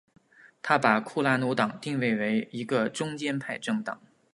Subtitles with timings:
[0.63, 4.01] 他把库拉努党定位为一个中间派政党。